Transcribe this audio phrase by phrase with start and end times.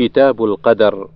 [0.00, 1.08] كتاب القدر.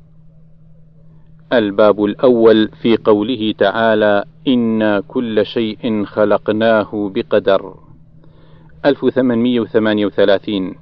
[1.53, 7.75] الباب الأول في قوله تعالى: إنا كل شيء خلقناه بقدر.
[8.87, 10.75] 1838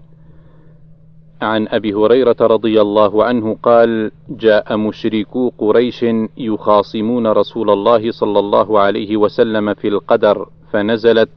[1.42, 6.06] عن أبي هريرة رضي الله عنه قال: جاء مشركو قريش
[6.36, 11.28] يخاصمون رسول الله صلى الله عليه وسلم في القدر فنزلت: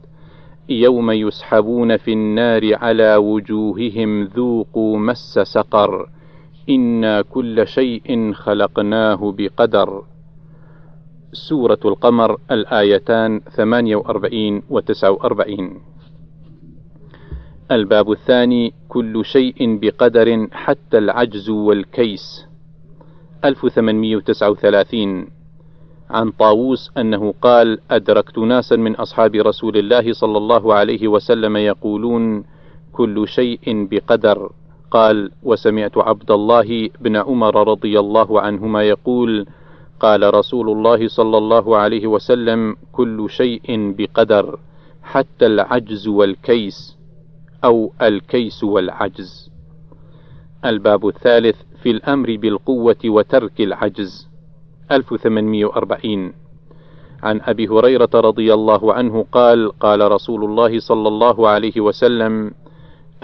[0.68, 6.15] يوم يسحبون في النار على وجوههم ذوقوا مس سقر.
[6.70, 10.04] إنا كل شيء خلقناه بقدر.
[11.32, 15.80] سورة القمر الآيتان 48 و 49
[17.70, 22.46] الباب الثاني كل شيء بقدر حتى العجز والكيس.
[23.44, 25.26] 1839
[26.10, 32.44] عن طاووس أنه قال أدركت ناسا من أصحاب رسول الله صلى الله عليه وسلم يقولون
[32.92, 34.50] كل شيء بقدر.
[34.96, 39.46] قال وسمعت عبد الله بن عمر رضي الله عنهما يقول
[40.00, 44.58] قال رسول الله صلى الله عليه وسلم كل شيء بقدر
[45.02, 46.96] حتى العجز والكيس
[47.64, 49.50] أو الكيس والعجز.
[50.64, 54.28] الباب الثالث في الأمر بالقوة وترك العجز.
[54.92, 56.32] 1840
[57.22, 62.50] عن أبي هريرة رضي الله عنه قال قال رسول الله صلى الله عليه وسلم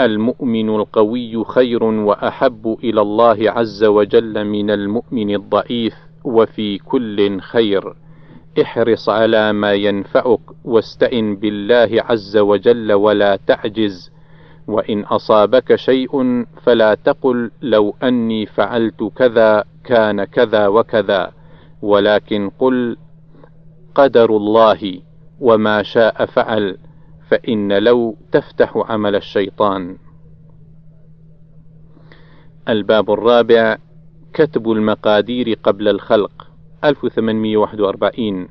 [0.00, 7.94] المؤمن القوي خير وأحب إلى الله عز وجل من المؤمن الضعيف وفي كل خير.
[8.62, 14.12] احرص على ما ينفعك واستئن بالله عز وجل ولا تعجز.
[14.66, 21.32] وإن أصابك شيء فلا تقل لو أني فعلت كذا كان كذا وكذا.
[21.82, 22.96] ولكن قل
[23.94, 25.00] قدر الله
[25.40, 26.78] وما شاء فعل.
[27.32, 29.96] فإن لو تفتح عمل الشيطان.
[32.68, 33.76] الباب الرابع
[34.34, 36.48] كتب المقادير قبل الخلق
[36.84, 38.48] 1841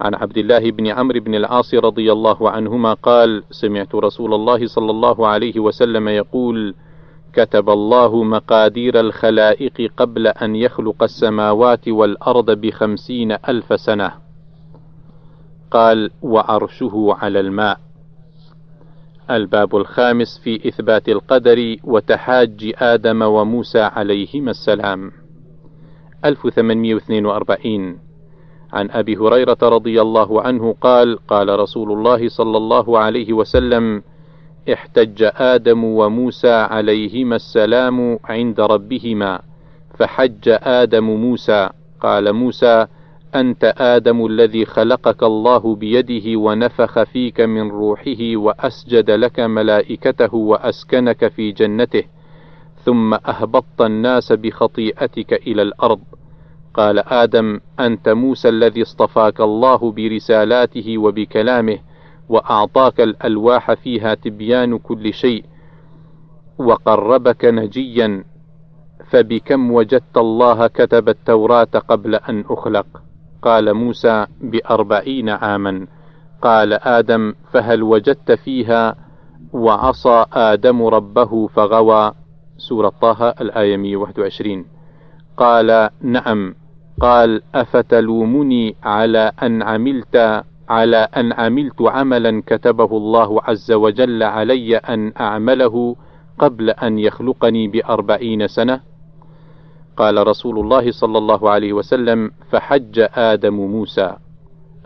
[0.00, 4.90] عن عبد الله بن عمرو بن العاص رضي الله عنهما قال: سمعت رسول الله صلى
[4.90, 6.74] الله عليه وسلم يقول:
[7.32, 14.12] كتب الله مقادير الخلائق قبل أن يخلق السماوات والأرض بخمسين ألف سنة.
[15.70, 17.83] قال وعرشه على الماء.
[19.30, 25.12] الباب الخامس في إثبات القدر وتحاج آدم وموسى عليهما السلام.
[26.24, 27.98] 1842
[28.72, 34.02] عن أبي هريرة رضي الله عنه قال قال رسول الله صلى الله عليه وسلم
[34.72, 39.40] احتج آدم وموسى عليهما السلام عند ربهما
[39.98, 41.70] فحج آدم موسى.
[42.00, 42.86] قال موسى
[43.34, 51.52] أنت آدم الذي خلقك الله بيده ونفخ فيك من روحه وأسجد لك ملائكته وأسكنك في
[51.52, 52.04] جنته
[52.84, 56.00] ثم أهبطت الناس بخطيئتك إلى الأرض.
[56.74, 61.78] قال آدم أنت موسى الذي اصطفاك الله برسالاته وبكلامه
[62.28, 65.44] وأعطاك الألواح فيها تبيان كل شيء
[66.58, 68.24] وقربك نجيا
[69.10, 72.86] فبكم وجدت الله كتب التوراة قبل أن أخلق.
[73.44, 75.86] قال موسى بأربعين عاما.
[76.42, 78.94] قال آدم فهل وجدت فيها؟
[79.52, 82.12] وعصى آدم ربه فغوى.
[82.58, 84.64] سورة طه الآية 121
[85.36, 86.54] قال نعم.
[87.00, 95.12] قال أفتلومني على أن عملت على أن عملت عملا كتبه الله عز وجل علي أن
[95.20, 95.96] أعمله
[96.38, 98.80] قبل أن يخلقني بأربعين سنة؟
[99.96, 104.16] قال رسول الله صلى الله عليه وسلم فحج آدم موسى.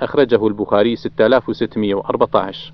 [0.01, 2.73] أخرجه البخاري 6614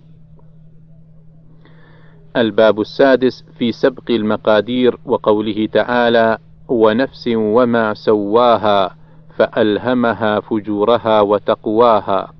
[2.37, 8.97] الباب السادس في سبق المقادير وقوله تعالى ونفس وما سواها
[9.37, 12.33] فألهمها فجورها وتقواها.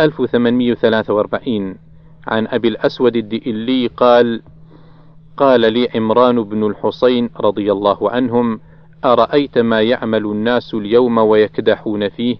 [0.00, 1.76] 1843
[2.26, 4.42] عن أبي الأسود الدئلي قال
[5.36, 8.60] قال لي عمران بن الحصين رضي الله عنهم
[9.04, 12.36] أرأيت ما يعمل الناس اليوم ويكدحون فيه؟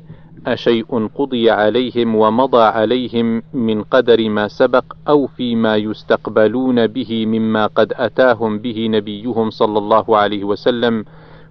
[0.46, 7.92] أشيء قضي عليهم ومضى عليهم من قدر ما سبق أو فيما يستقبلون به مما قد
[7.96, 11.04] أتاهم به نبيهم صلى الله عليه وسلم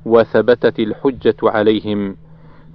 [0.06, 2.16] وثبتت الحجة عليهم.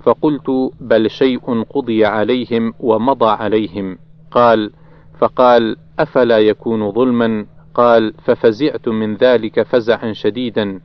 [0.03, 3.99] فقلت بل شيء قضي عليهم ومضى عليهم.
[4.31, 4.71] قال
[5.19, 10.81] فقال أفلا يكون ظلما؟ قال ففزعت من ذلك فزعا شديدا.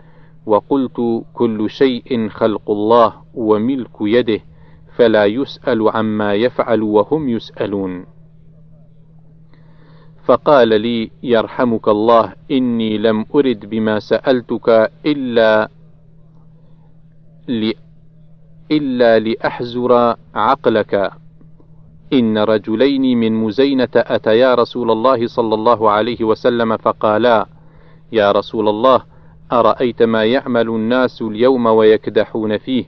[0.48, 4.40] وقلت كل شيء خلق الله وملك يده
[4.96, 8.06] فلا يسأل عما يفعل وهم يسألون.
[10.26, 15.70] فقال لي يرحمك الله إني لم أرد بما سألتك إلا
[17.48, 17.72] ل...
[18.72, 21.12] إلا لأحزر عقلك.
[22.14, 27.48] إن رجلين من مزينة أتيا رسول الله صلى الله عليه وسلم فقالا
[28.12, 29.17] يا رسول الله
[29.52, 32.86] أرأيت ما يعمل الناس اليوم ويكدحون فيه؟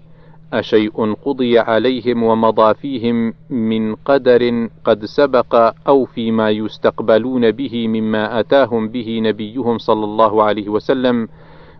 [0.54, 8.88] أشيء قضي عليهم ومضى فيهم من قدر قد سبق أو فيما يستقبلون به مما أتاهم
[8.90, 11.28] به نبيهم صلى الله عليه وسلم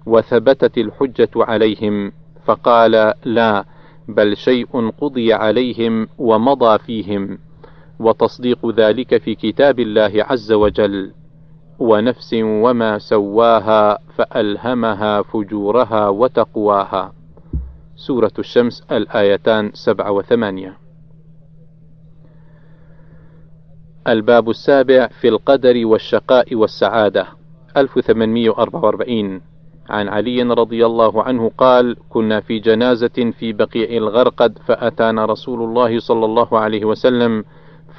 [0.06, 2.12] وثبتت الحجة عليهم.
[2.46, 3.66] فقال لا
[4.08, 7.38] بل شيء قضي عليهم ومضى فيهم.
[8.00, 11.19] وتصديق ذلك في كتاب الله عز وجل.
[11.80, 17.14] ونفس وما سواها فألهمها فجورها وتقواها.
[17.96, 20.78] سورة الشمس الآيتان سبعة وثمانية.
[24.08, 27.28] الباب السابع في القدر والشقاء والسعادة.
[27.78, 29.42] 1844
[29.90, 36.00] عن علي رضي الله عنه قال كنا في جنازة في بقيع الغرقد فأتانا رسول الله
[36.00, 37.44] صلى الله عليه وسلم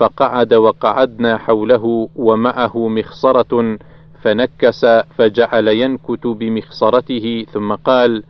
[0.00, 3.78] فقعد وقعدنا حوله ومعه مخصرة
[4.22, 8.22] فنكس فجعل ينكت بمخصرته ثم قال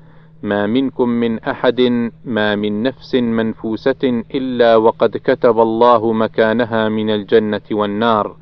[0.43, 7.69] ما منكم من أحد ما من نفس منفوسة إلا وقد كتب الله مكانها من الجنة
[7.71, 8.37] والنار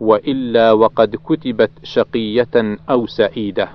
[0.00, 3.68] وإلا وقد كتبت شقية أو سعيدة.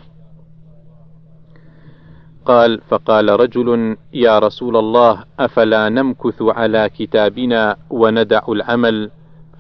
[2.46, 9.12] قال فقال رجل يا رسول الله أفلا نمكث على كتابنا وندع العمل؟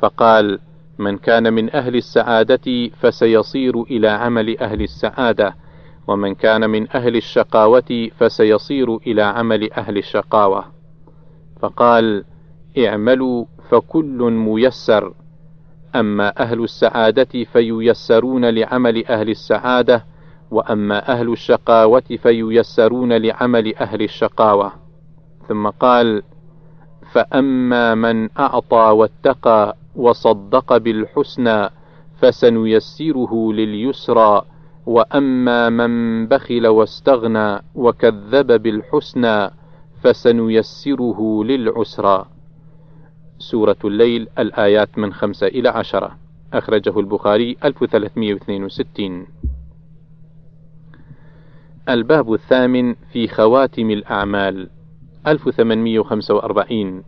[0.01, 0.59] فقال
[0.99, 5.55] من كان من أهل السعادة فسيصير إلى عمل أهل السعادة
[6.07, 10.65] ومن كان من أهل الشقاوة فسيصير إلى عمل أهل الشقاوة.
[11.61, 12.23] فقال
[12.77, 15.13] اعملوا فكل ميسر.
[15.95, 20.05] أما أهل السعادة فييسرون لعمل أهل السعادة
[20.51, 24.71] وأما أهل الشقاوة فييسرون لعمل أهل الشقاوة.
[25.47, 26.23] ثم قال
[27.11, 31.69] فأما من أعطى واتقى وصدق بالحسنى
[32.21, 34.41] فسنيسره لليسرى
[34.85, 39.49] وأما من بخل واستغنى وكذب بالحسنى
[40.03, 42.25] فسنيسره للعسرى.
[43.39, 46.17] سورة الليل الآيات من خمسة إلى عشرة.
[46.53, 49.27] أخرجه البخاري 1362
[51.89, 54.69] الباب الثامن في خواتم الأعمال
[55.27, 57.03] 1845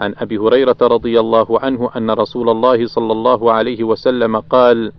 [0.00, 4.92] عن أبي هريرة رضي الله عنه أن رسول الله صلى الله عليه وسلم قال: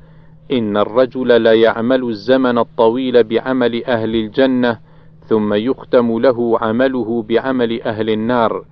[0.51, 4.79] إن الرجل ليعمل الزمن الطويل بعمل أهل الجنة
[5.27, 8.65] ثم يختم له عمله بعمل أهل النار،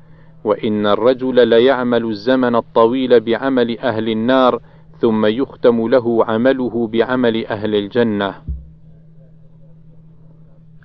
[0.44, 4.60] وإن الرجل ليعمل الزمن الطويل بعمل أهل النار
[5.00, 8.36] ثم يختم له عمله بعمل أهل الجنة.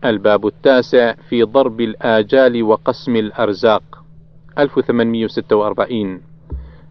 [0.05, 3.83] الباب التاسع في ضرب الآجال وقسم الأرزاق.
[4.59, 6.21] 1846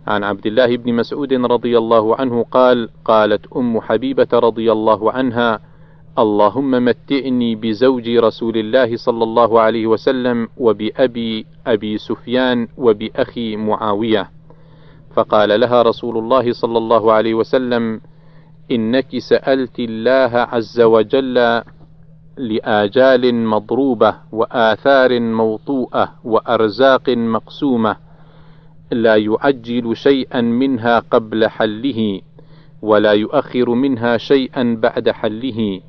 [0.08, 5.60] عن عبد الله بن مسعود رضي الله عنه قال قالت أم حبيبة رضي الله عنها
[6.20, 14.30] اللهم متئني بزوج رسول الله صلى الله عليه وسلم وبأبي أبي سفيان وبأخي معاوية.
[15.16, 18.02] فقال لها رسول الله صلى الله عليه وسلم
[18.72, 21.62] إنك سألت الله عز وجل
[22.38, 27.96] لآجال مضروبة وآثار موطوءة وأرزاق مقسومة
[28.92, 32.22] لا يعجل شيئا منها قبل حله
[32.82, 35.82] ولا يؤخر منها شيئا بعد حله.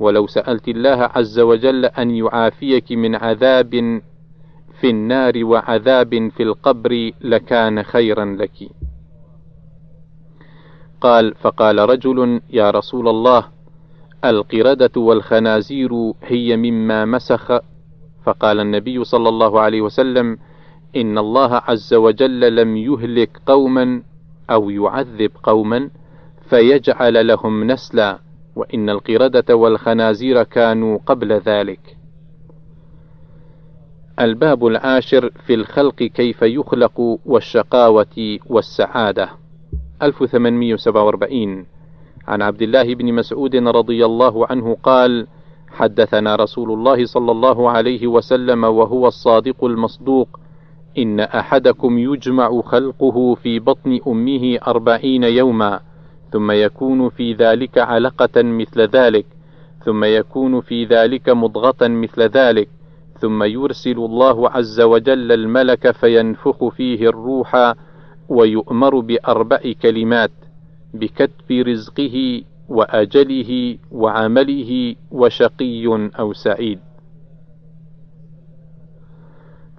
[0.00, 4.00] ولو سألت الله عز وجل أن يعافيك من عذاب
[4.80, 8.70] في النار وعذاب في القبر لكان خيرا لك.
[11.00, 13.51] قال فقال رجل يا رسول الله
[14.24, 17.58] القردة والخنازير هي مما مسخ.
[18.24, 20.38] فقال النبي صلى الله عليه وسلم
[20.96, 24.02] إن الله عز وجل لم يهلك قوما
[24.50, 25.90] أو يعذب قوما
[26.50, 28.18] فيجعل لهم نسلا
[28.56, 31.96] وإن القردة والخنازير كانوا قبل ذلك.
[34.20, 39.28] الباب العاشر في الخلق كيف يخلق والشقاوة والسعادة.
[40.02, 41.66] 1847
[42.28, 45.26] عن عبد الله بن مسعود رضي الله عنه قال:
[45.68, 50.40] حدثنا رسول الله صلى الله عليه وسلم وهو الصادق المصدوق.
[50.98, 55.80] إن أحدكم يجمع خلقه في بطن أمه أربعين يوما
[56.32, 59.26] ثم يكون في ذلك علقة مثل ذلك
[59.84, 62.68] ثم يكون في ذلك مضغة مثل ذلك
[63.20, 67.74] ثم يرسل الله عز وجل الملك فينفخ فيه الروح
[68.28, 70.30] ويؤمر بأربع كلمات
[70.94, 76.78] بكتب رزقه وأجله وعمله وشقي أو سعيد.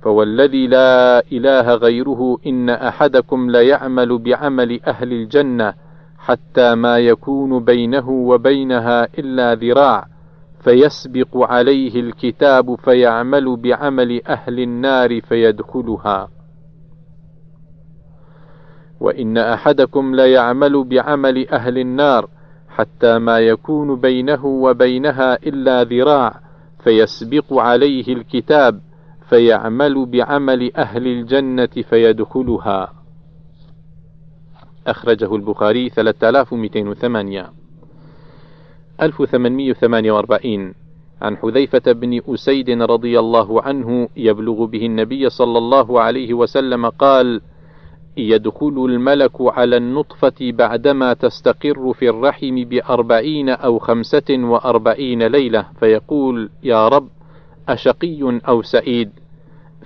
[0.01, 5.73] فوالذي لا إله غيره إن أحدكم ليعمل بعمل أهل الجنة
[6.17, 10.07] حتى ما يكون بينه وبينها إلا ذراع
[10.63, 16.29] فيسبق عليه الكتاب فيعمل بعمل أهل النار فيدخلها.
[19.03, 22.29] وإن أحدكم ليعمل بعمل أهل النار
[22.69, 26.39] حتى ما يكون بينه وبينها إلا ذراع
[26.83, 28.81] فيسبق عليه الكتاب
[29.29, 32.93] فيعمل بعمل أهل الجنة فيدخلها.
[34.87, 37.49] أخرجه البخاري 3208
[39.01, 40.73] 1848
[41.21, 47.41] عن حذيفة بن أسيد رضي الله عنه يبلغ به النبي صلى الله عليه وسلم قال:
[48.17, 56.87] يدخل الملك على النطفة بعدما تستقر في الرحم بأربعين أو خمسة وأربعين ليلة فيقول يا
[56.87, 57.07] رب
[57.69, 59.11] أشقي أو سعيد؟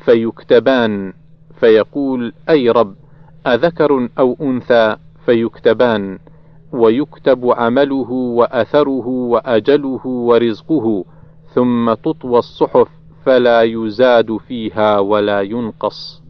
[0.05, 1.13] فيكتبان
[1.59, 2.95] فيقول أي رب
[3.47, 6.19] أذكر أو أنثى؟ فيكتبان
[6.71, 11.05] ويكتب عمله وأثره وأجله ورزقه
[11.53, 12.87] ثم تطوى الصحف
[13.25, 16.26] فلا يزاد فيها ولا ينقص.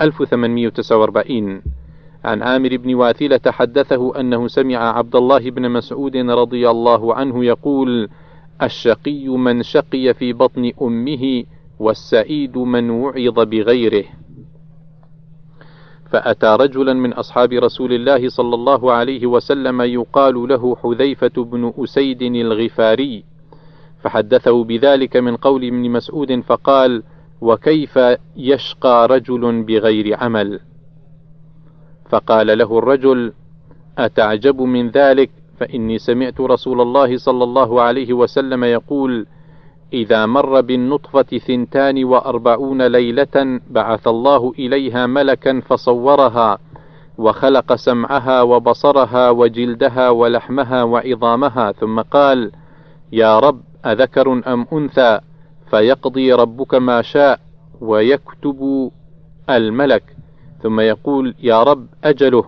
[0.00, 1.62] 1849
[2.24, 8.08] عن عامر بن واثلة حدثه أنه سمع عبد الله بن مسعود رضي الله عنه يقول:
[8.62, 11.44] الشقي من شقي في بطن أمه
[11.78, 14.04] والسعيد من وعظ بغيره.
[16.10, 22.22] فأتى رجلا من أصحاب رسول الله صلى الله عليه وسلم يقال له حذيفة بن أسيد
[22.22, 23.24] الغفاري،
[24.02, 27.02] فحدثه بذلك من قول ابن مسعود فقال:
[27.40, 27.98] وكيف
[28.36, 30.60] يشقى رجل بغير عمل؟
[32.10, 33.32] فقال له الرجل
[33.98, 39.26] أتعجب من ذلك؟ فإني سمعت رسول الله صلى الله عليه وسلم يقول
[39.92, 46.58] إذا مر بالنطفة ثنتان وأربعون ليلة بعث الله إليها ملكا فصورها
[47.18, 52.52] وخلق سمعها وبصرها وجلدها ولحمها وعظامها ثم قال
[53.12, 55.20] يا رب أذكر أم أنثى؟
[55.70, 57.40] فيقضي ربك ما شاء
[57.80, 58.90] ويكتب
[59.50, 60.16] الملك.
[60.62, 62.44] ثم يقول يا رب أجله.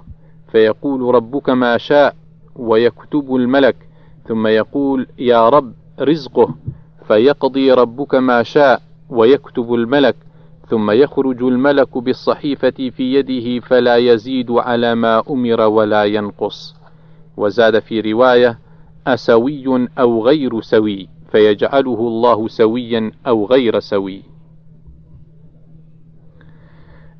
[0.53, 2.17] فيقول ربك ما شاء
[2.57, 3.77] ويكتب الملك.
[4.29, 6.55] ثم يقول يا رب رزقه.
[7.09, 10.17] فيقضي ربك ما شاء ويكتب الملك.
[10.69, 16.75] ثم يخرج الملك بالصحيفة في يده فلا يزيد على ما أمر ولا ينقص.
[17.37, 18.59] وزاد في رواية
[19.07, 21.09] أسوي أو غير سوي.
[21.29, 24.23] فيجعله الله سويا أو غير سوي.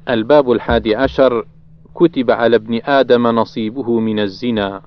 [0.09, 1.47] الباب الحادي عشر
[1.95, 4.83] كتب على ابن آدم نصيبه من الزنا.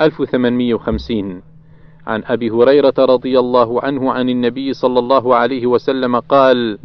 [0.00, 1.42] 1850
[2.06, 6.78] عن أبي هريرة رضي الله عنه عن النبي صلى الله عليه وسلم قال: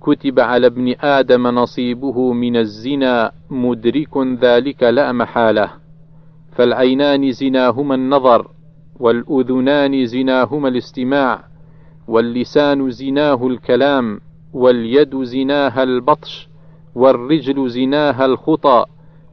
[0.00, 5.70] كتب على ابن آدم نصيبه من الزنا مدرك ذلك لا محالة،
[6.52, 8.50] فالعينان زناهما النظر،
[9.00, 11.44] والأذنان زناهما الاستماع
[12.08, 14.20] واللسان زناه الكلام
[14.52, 16.48] واليد زناها البطش
[16.94, 18.84] والرجل زناها الخطى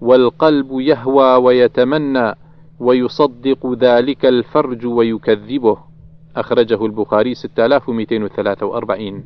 [0.02, 2.34] والقلب يهوى ويتمنى
[2.80, 5.78] ويصدق ذلك الفرج ويكذبه.
[6.36, 9.24] أخرجه البخاري 6243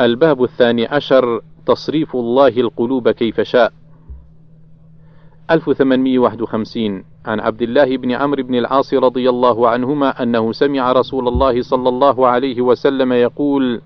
[0.00, 3.72] الباب الثاني عشر تصريف الله القلوب كيف شاء.
[5.50, 11.62] 1851 عن عبد الله بن عمرو بن العاص رضي الله عنهما أنه سمع رسول الله
[11.62, 13.80] صلى الله عليه وسلم يقول: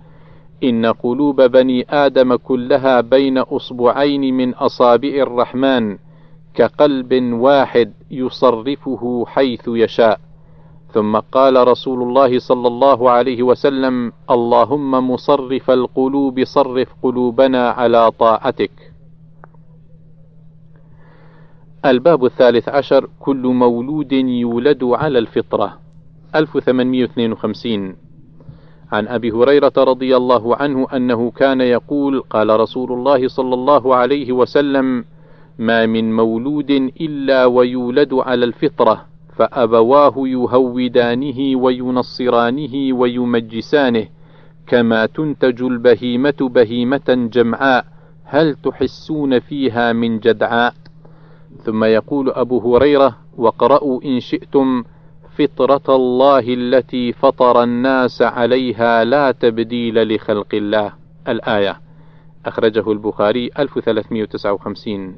[0.64, 5.99] إن قلوب بني آدم كلها بين أصبعين من أصابع الرحمن
[6.54, 10.21] كقلب واحد يصرفه حيث يشاء.
[10.92, 18.91] ثم قال رسول الله صلى الله عليه وسلم: اللهم مصرف القلوب صرف قلوبنا على طاعتك.
[21.87, 25.79] الباب الثالث عشر كل مولود يولد على الفطرة.
[26.35, 27.97] 1852
[28.93, 34.33] عن أبي هريرة رضي الله عنه أنه كان يقول قال رسول الله صلى الله عليه
[34.33, 35.05] وسلم
[35.59, 36.71] ما من مولود
[37.01, 44.07] إلا ويولد على الفطرة فأبواه يهودانه وينصرانه ويمجسانه
[44.67, 47.85] كما تنتج البهيمة بهيمة جمعاء
[48.25, 50.75] هل تحسون فيها من جدعاء؟
[51.64, 54.85] ثم يقول أبو هريرة وقرأوا إن شئتم
[55.38, 60.92] فطرة الله التي فطر الناس عليها لا تبديل لخلق الله.
[61.28, 61.80] الآية.
[62.47, 65.16] أخرجه البخاري 1359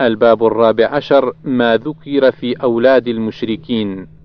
[0.00, 4.17] الباب الرابع عشر ما ذكر في أولاد المشركين.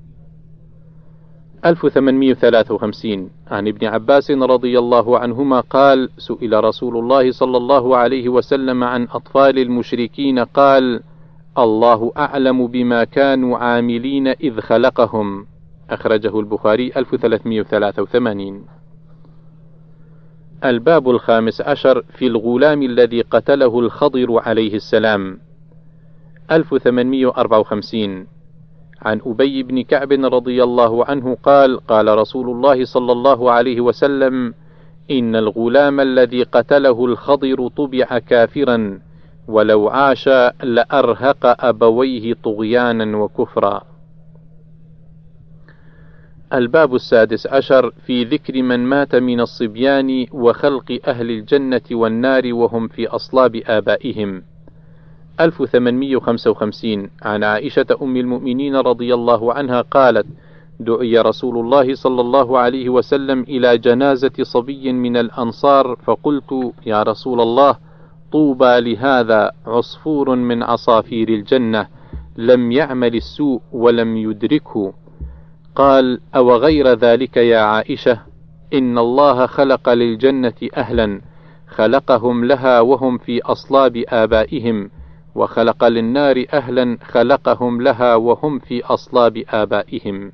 [1.66, 8.84] 1853 عن ابن عباس رضي الله عنهما قال سئل رسول الله صلى الله عليه وسلم
[8.84, 11.02] عن أطفال المشركين قال
[11.58, 15.46] الله أعلم بما كانوا عاملين إذ خلقهم.
[15.90, 18.66] أخرجه البخاري 1383
[20.66, 25.40] الباب الخامس عشر في الغلام الذي قتله الخضر عليه السلام.
[26.52, 28.28] 1854
[29.04, 34.54] عن أبي بن كعب رضي الله عنه قال قال رسول الله صلى الله عليه وسلم
[35.12, 39.00] إن الغلام الذي قتله الخضر طبع كافرا
[39.48, 40.28] ولو عاش
[40.64, 43.82] لأرهق أبويه طغيانا وكفرا.
[46.54, 53.08] الباب السادس عشر في ذكر من مات من الصبيان وخلق أهل الجنة والنار وهم في
[53.08, 54.44] أصلاب آبائهم.
[55.40, 60.26] 1855 عن عائشة أم المؤمنين رضي الله عنها قالت:
[60.80, 67.42] دعي رسول الله صلى الله عليه وسلم إلى جنازة صبي من الأنصار فقلت يا رسول
[67.42, 67.78] الله
[68.32, 71.88] طوبى لهذا عصفور من عصافير الجنة
[72.38, 74.94] لم يعمل السوء ولم يدركه.
[75.76, 78.20] قال أو غير ذلك يا عائشة
[78.74, 81.22] إن الله خلق للجنة أهلا
[81.68, 84.90] خلقهم لها وهم في أصلاب آبائهم
[85.36, 90.32] وخلق للنار أهلا خلقهم لها وهم في أصلاب آبائهم.